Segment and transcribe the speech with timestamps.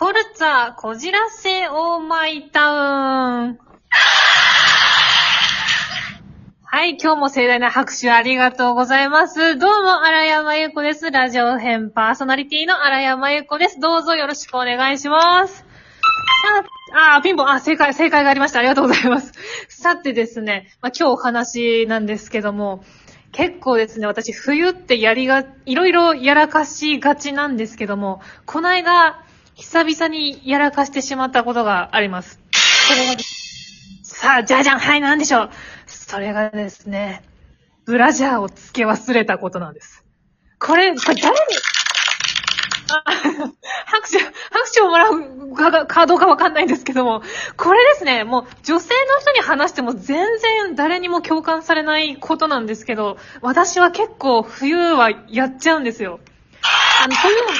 [0.00, 3.58] フォルツァ、こじらせオーマイタウン。
[6.64, 9.58] はい、今日も盛大な拍手ありがとうございます。
[9.58, 11.10] どうも、荒山由子です。
[11.10, 13.78] ラジオ編パーソナリティの荒山由子です。
[13.78, 15.56] どうぞよろしくお願いします。
[15.56, 15.64] さ
[16.94, 18.60] あ、あ、ピンポン、あ、正解、正解がありました。
[18.60, 19.34] ありがとうございます。
[19.68, 22.82] さてですね、まあ、今日お話なんですけども、
[23.32, 29.26] 結構ですね、私、冬ってやりが、いろいろやらかしがちなんですけども、この間、
[29.60, 32.40] 久々にやらかしてしまったことがあります。
[32.88, 33.22] それが
[34.02, 35.50] さあ、じゃじゃんはい、なんでしょう
[35.86, 37.22] それがですね、
[37.84, 40.02] ブラジャーを付け忘れたことなんです。
[40.58, 41.36] これ、これ誰に、
[43.84, 44.32] 拍手、拍
[44.74, 47.22] 手をもらうかかどうかわかんないんですけども、
[47.58, 56.18] これですね、もう女性の人に話しても全然誰にも共感されないことなんですけど、私は結構冬はやっちゃうんですよ。
[57.02, 57.58] あの、というのも、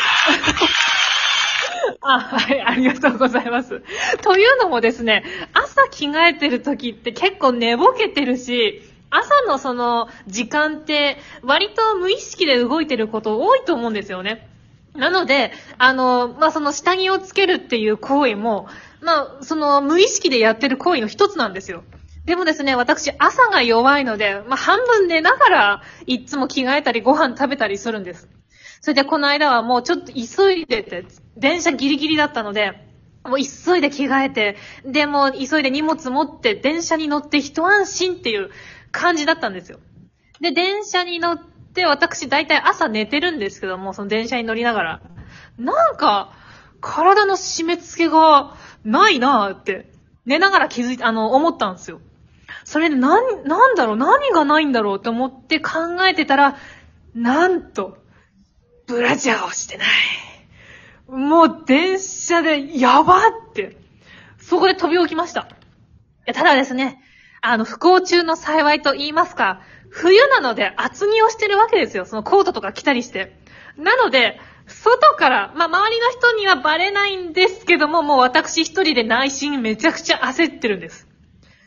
[2.02, 3.82] あ、はい、ありがとうございます。
[4.22, 14.48] というのもですね、朝着替えてる時って結構寝ぼけてるし、朝のその時間って割と無意識で動いてること多いと思うんですよね。
[14.94, 18.66] なので、あの、まあ、その下着をつけるっていう行為も、
[19.00, 21.84] まあ、その無意識でやってる行為の一つなんですよ。
[22.24, 28.28] でもですね、私朝が弱いので、まあ、半分寝ながらいつも着替えたりご飯食べたりするんです。
[28.80, 31.04] それでこの間はもうちょっと急いでて、
[31.40, 32.72] 電車ギリギリだったので、
[33.24, 38.50] もう急いで着替えて、で、も急いで荷物持って電車に乗って一安心っていう
[38.92, 39.78] 感じだったんですよ。
[40.40, 41.38] で、電車に乗っ
[41.74, 45.00] て、私大体朝寝てるんですけども、その電車に乗りながら、
[45.58, 46.32] なんか、
[46.80, 49.90] 体の締め付けがないなーって、
[50.24, 52.00] 寝ながら気づいて、あの、思ったんですよ。
[52.64, 55.70] それで、な、なんだろう、何がないんだろうって思って考
[56.06, 56.56] えてたら、
[57.14, 57.98] なんと、
[58.86, 59.88] ブラジャーをしてない。
[61.10, 63.76] もう電車でやばって、
[64.38, 65.42] そこで飛び起きました。
[65.42, 65.44] い
[66.26, 67.02] やただですね、
[67.40, 72.04] あの、不幸中の幸いと言いますか、冬なので厚着をしてるわけですよ。
[72.04, 73.36] そのコートとか着たりして。
[73.76, 81.08] なので、外から、まあ、周りの人にはバレないんですけども、もう私一人で内心めちゃくちゃ焦ってるんです。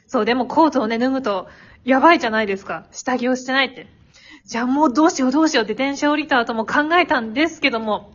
[0.07, 1.49] そう、でもコートをね、脱ぐと、
[1.83, 2.85] やばいじゃないですか。
[2.91, 3.87] 下着をしてないって。
[4.45, 8.11] じゃあもうどうしようどうしようって電車降りた後も考えたんですけども、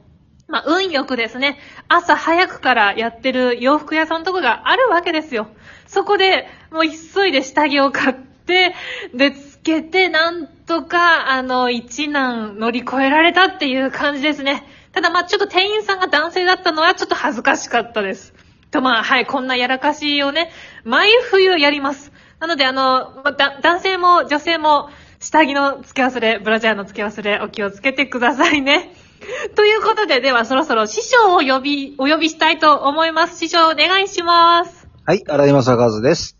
[0.48, 5.48] まあ、運よくですね、朝早くからやってる洋服屋さんとかがあるわけですよ。
[5.86, 8.75] そこで、もう急いで下着を買って、
[9.14, 14.66] で、つけて、なんとか、あの、一難乗り越えられたっていう感じですね。
[14.92, 18.32] ただまあちょっと店員さんが男性だったのはちょっと恥ずかしかったです。
[18.70, 20.50] とまあ、はい、こんなやらかしをね、
[20.84, 22.10] 毎冬やります。
[22.41, 24.88] なのであの、まだ男性も女性も、
[25.20, 28.94] 下着の付け忘れ、ブラジャーの付け忘れ、お気をつけてくださいね。
[29.54, 33.38] ということで、ではそろそろ師匠を呼び、お呼びしたいと思います。
[33.38, 34.88] 師匠お願いします。
[35.04, 36.36] はい、荒井正和です。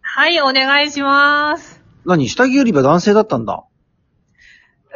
[0.00, 1.82] はい、お願いします。
[2.04, 3.64] 何下着売り場男性だったんだ。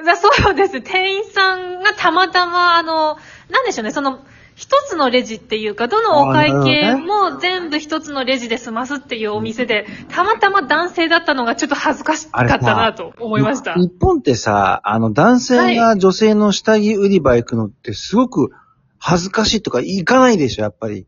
[0.04, 0.80] だそうです。
[0.80, 3.16] 店員さんがたまたま、あの、
[3.50, 4.20] なんでしょうね、その、
[4.54, 13.74] 一つのレジっていうか、どのお会計も全部一つのレジで済ますっていうお店で、たまたま男性だったのがちょっと恥ずかしかったなと思いました。
[13.74, 18.50] 日本ってさ、あの男性が女性の下着売り場行くのってすごく
[18.98, 21.06] 恥ずかしいとか行かないでしょ、やっぱり。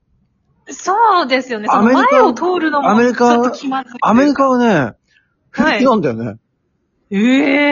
[0.69, 1.69] そうですよね。
[1.71, 4.97] その前を通るのもアメリカちょっと気まずいアメリカはね、はい
[5.53, 6.39] 平気なんだよね。
[7.11, 7.19] え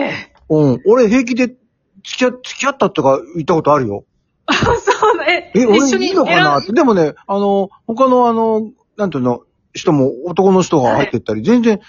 [0.06, 0.80] えうん。
[0.86, 1.58] 俺平気で付
[2.04, 4.04] き合、付き合ったとか言ったことあるよ。
[4.46, 5.03] あ、そ
[5.34, 6.72] え、え、俺一緒にいいのかなって。
[6.72, 9.40] でもね、あの、他のあの、なんていうの、
[9.72, 11.80] 人も男の人が入ってったり、全然、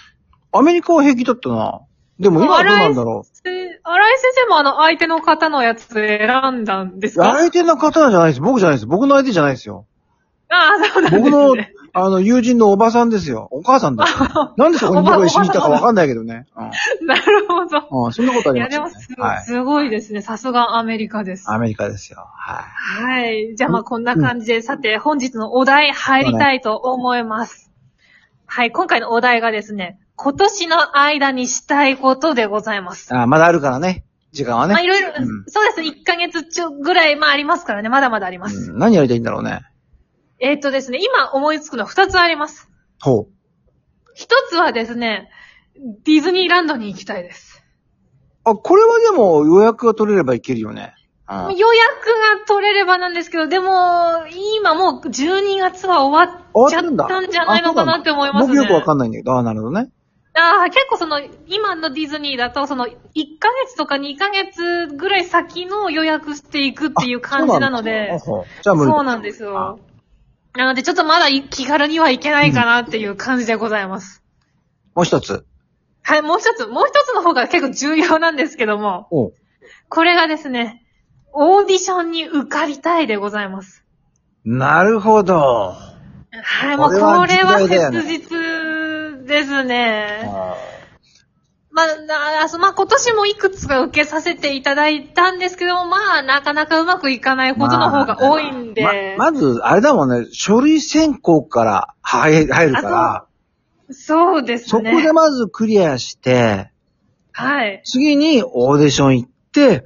[0.52, 1.80] アメリカは平気だったな。
[2.18, 3.48] でも今はどうなんだろう。
[3.48, 7.34] え荒井先生もあの、相手の方のやつ選んだんですか？
[7.36, 8.40] 相手の方じゃないです。
[8.40, 8.86] 僕じゃないです。
[8.86, 9.84] 僕の相手じゃないですよ。
[10.48, 11.30] ああ、そうなんですね。
[11.30, 11.56] 僕の、
[11.98, 13.48] あの、友人のおばさんですよ。
[13.50, 14.54] お母さんですよ。
[14.58, 16.46] なんでそこに僕が一緒にいたかわかんないけどね。
[17.00, 17.78] なるほど。
[17.90, 18.06] うん。
[18.06, 19.16] うん、そんなことあいや、りますよ、ね。
[19.16, 19.44] でもす、はい。
[19.44, 20.20] すごいですね。
[20.20, 21.50] さすがアメリカです。
[21.50, 22.18] アメリカですよ。
[22.18, 23.56] ははい。
[23.56, 27.70] じゃあまあこんな感じで、さて本日のお題入りたいと思います。
[28.44, 28.72] はい。
[28.72, 33.14] 今回のお題がですね、今年の間にしたいことでございます。
[33.14, 33.16] い。
[33.16, 34.04] あまだあるからね。
[34.32, 34.74] 時間はね。
[34.74, 35.88] まあいろいろ、うんそうですね。
[35.88, 37.88] 1ヶ月ちょぐらい、まあありますからね。
[37.88, 38.70] まだまだあります。
[38.70, 39.62] うん、何やりたいんだろうね。
[40.38, 42.70] えーっとですね、今思いつくのは2つあります。
[43.00, 43.28] ほ
[44.16, 45.30] 1つはですね、
[46.04, 47.62] ディズニーランドに行きたいです。
[48.46, 48.50] う。
[48.50, 50.94] あ、これはでも予約が取れればいけるよね。
[51.28, 51.56] うん。
[51.56, 52.06] 予約
[52.38, 54.26] が取れればなんですけど、でも、
[54.60, 57.08] 今もう12月は終わっちゃっ。
[57.08, 58.54] たんじゃないのかなって思いますね。
[58.54, 59.90] 僕よくわかんないんだけど、あなるほどね。
[60.34, 69.80] ああ、結構その、今のディズニーだと、その、1ヶ月とか2ヶ月ぐらい先の予約していくっていう感じなので、そうなんだあほうじゃあ無理だそうなんですよ。
[70.56, 74.22] なので、ちょっとまだい気軽にはいけないかなっていう感じでございます。
[74.94, 75.44] もう一つ。
[76.02, 79.08] はい、もう一つ、もう一つの方が結構重要なんですけども、
[79.88, 80.82] これがですね、
[81.32, 83.84] オーディションに受かりたいでございます。
[84.44, 85.74] なるほど。
[86.30, 90.30] はい、もうこれは切実ですね。
[91.82, 91.96] あまあ、
[92.38, 99.16] なあそまあ、今年もいくつか受けさせていただいたんですけども、まあ、なかなかうまくいかないことの方が多いんで。
[99.16, 103.26] ま、まず、あれだもんね、書類選考から入入るから、
[103.90, 104.92] そうですそね。
[104.92, 106.70] こでまずクリアして、
[107.32, 107.82] はい。
[107.84, 109.84] 次にオーディション行って、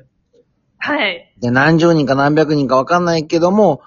[0.79, 1.35] はい。
[1.41, 3.83] で、何十人か何百人かわかんないけども、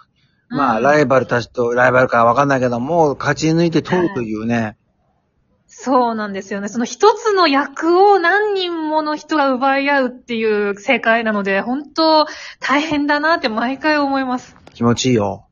[0.49, 4.77] まあ、うんライバルたちと、ライバルかわかんないけども、勝ち抜いて取るというね。
[5.75, 6.69] そうなんですよね。
[6.69, 12.25] その一つの役を何人もの人が奪い合うっていう世界なので、本当
[12.59, 14.55] 大変だなって毎回思います。
[14.73, 15.47] 気持ちいいよ。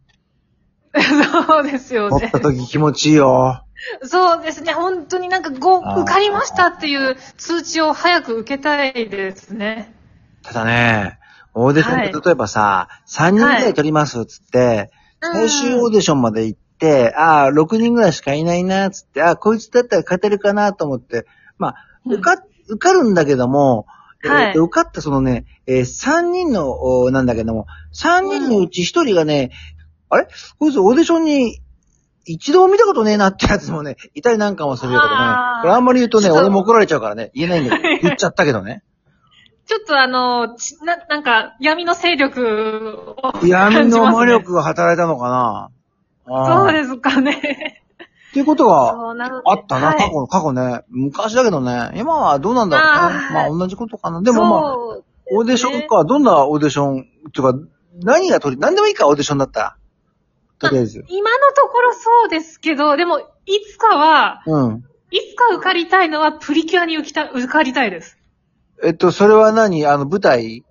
[0.94, 2.40] そうですよね取った。
[2.40, 3.66] 時気持ちいいよ。
[4.04, 4.74] そうですね。
[4.74, 9.94] 本当になんかご、受かりましたっていう通知を早く受けたいですね。
[10.44, 11.18] ただね、
[11.54, 14.92] オーディションっては例えばさ、3人ぐらい取りますっつって、
[15.22, 16.71] 最終オーうんディションまで行って、
[17.16, 21.26] ああ、6人ぐらいしかいないな、つって、ああ、こいつだったら勝てるかなと思って、
[21.58, 21.76] まあ、
[22.06, 22.14] うん。
[22.14, 22.38] 受か、
[22.68, 23.86] 受かるんだけども、
[24.24, 29.50] はいえーと受かったそのね、えー3人の、おなんだけども、3人のうち1人がね、
[30.10, 30.28] あれ？
[30.60, 31.60] こいつオーディションに
[32.26, 35.10] 一度も見たことねえなってやつもね、いたりなんかもするけどね。
[35.62, 38.84] これあんまり言うとね、俺も怒られちゃうからね、言えないんだけど、 言っちゃったけどね。
[39.66, 43.90] ちょっとあの、ちな、なんか、闇の勢力を感じ闇。
[43.90, 45.70] の魔力が働いたのかな
[46.28, 46.74] そうす。
[46.74, 47.82] ですかね。
[48.32, 50.84] っていうことがそうなのであったな、はい過去、過去ね。
[50.90, 51.92] 昔だけどね。
[51.96, 53.16] 今はどうなんだろうあね。
[53.30, 54.22] ーまあ同じことかな。
[54.22, 54.76] でもまあ、
[55.34, 57.54] オーディションか、どんなオーディション、っていうか、
[58.04, 59.76] 何が取り、何でもいいか、オーディションだったら。
[60.60, 61.04] とりあえず。
[61.10, 63.26] 今のところそうですけど、でも、い
[63.70, 64.84] つかは、うん。
[65.10, 68.18] いつか受かりたいのはプリキュアに受きた受かりたいです。
[68.84, 69.86] えっと、それは何？
[69.86, 70.64] あの、舞台？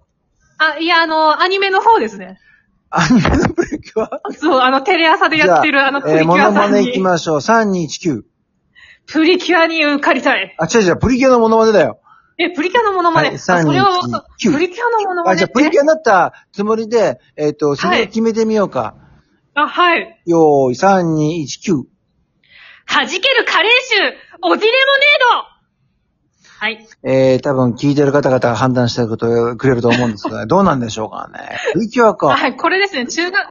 [0.59, 2.39] あ、いや、あの、アニメの方ですね。
[2.91, 7.37] アニメのプリキュアそう、あの、テレ朝でやってるあのプリキえー、モノュアさんマネ行きに、ましょう。
[7.39, 8.23] 3219。
[9.07, 10.55] プリキュアに受かりたい。
[10.59, 12.01] あ、違う違う、プリキュアのモノマネだよ。
[12.39, 13.29] え、プリキュアのモノマネ。
[13.29, 14.03] はいあそれはもう、
[14.49, 15.39] 329プリキュアのモノマあ、ネって？
[15.39, 18.97] じゃあ、プリキュアになったつもりで、えっと、それを決めてみようか。
[19.55, 20.23] あ、はい。
[20.27, 21.85] よーい、3219。
[22.87, 23.97] 弾けるカレー臭、
[24.43, 24.67] おディレモネー
[25.45, 25.60] ド
[26.61, 26.87] はい。
[27.03, 31.59] えー、多分聞いてる方々が判断してることくれると思うんですが、 どうなんでしょうかね。
[31.73, 32.29] プリキュアか。
[32.29, 33.49] はい、これですね、中学、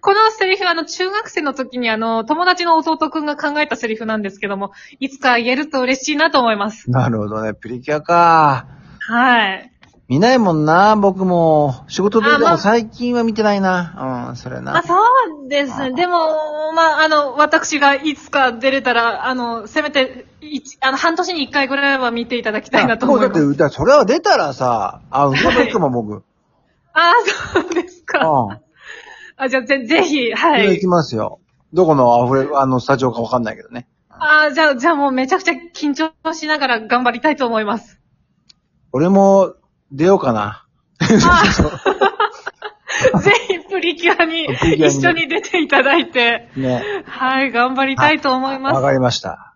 [0.00, 6.90] このセリフはあの、中学生の時にあの、友達の弟くんが考えたセリフなんですけども、いつか言えると嬉しいなと思います。
[6.90, 7.52] なるほどね。
[7.52, 8.66] プリキュアか。
[9.00, 9.70] はい。
[10.08, 11.84] 見ないもんな、僕も。
[11.88, 14.28] 仕事ででも最近は見てないな。
[14.30, 14.82] うん、それあ、な。
[14.82, 15.94] そうですね。
[15.94, 23.40] でも、まあ、あの、私がいつか出れたら、あの、せめて、一あの、半年に一回ぐらいは見ていただきたいなと思います。
[23.40, 26.22] もうだって、だそれは出たらさ、あ、歌も行くもん、僕。
[26.92, 27.12] あ
[27.52, 28.28] そうですか。
[28.28, 28.60] うん。
[29.38, 30.68] あ、じゃあ、ぜ、ぜひ、はい。
[30.68, 31.40] 行きますよ。
[31.72, 33.88] どこのアフレ、あの、スタジオかわかんないけどね。
[34.08, 38.00] あじゃあ、じゃあもうめちゃくちゃ緊張しながら頑張りたいと思います。
[38.92, 39.56] 俺も、
[39.92, 40.66] 出ようかな。
[43.22, 46.82] ぜひ、プリキュアに一緒に出ていただいて、ね。
[47.06, 48.74] はい、頑張りたいと思います。
[48.76, 49.54] わかりました。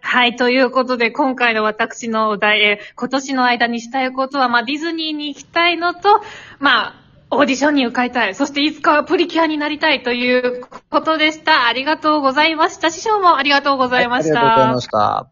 [0.00, 6.20] はい、ということで、今回の私のお題、えー今年の間にしたいことは、まあ、ディズニーに行きたいのと、
[6.60, 6.94] まあ、
[7.30, 8.34] オーディションに受かりたい。
[8.34, 11.66] そして、いつかはプリキュアになりたいということでした。
[11.66, 12.90] ありがとうございました。
[12.90, 14.40] 師匠もありがとうございました。
[14.40, 15.30] はいありがとうございました。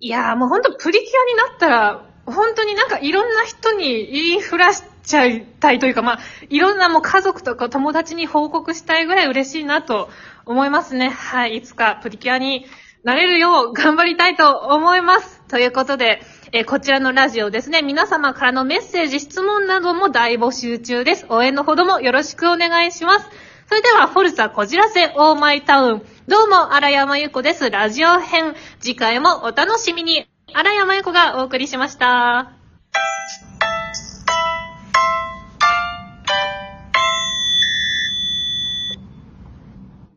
[0.00, 10.08] いやーもうほんとプリキュアになったら、本当になんかいろんな人に言いふらしちゃいたいというか、まあ、いろんなもう家族とか友達に報告したいぐらい嬉しいなと
[10.46, 11.10] 思いますね。
[11.10, 12.66] はい、いつかプリキュアに
[13.02, 15.42] なれるよう頑張りたいと思います。
[15.48, 21.26] ということで、えこちらのラジオですね、皆様からのメッセージ、質問なども大募集中です。
[21.28, 23.26] 応援のほどもよろしくお願いします。
[23.68, 26.02] それでは、フォルツァこじらせオーマイタウン。
[26.28, 27.70] どうも、荒山由子です。
[27.70, 28.54] ラジオ編。
[28.80, 30.31] 次回もお楽しみに。
[30.54, 32.61] 荒山由子がお送りしました。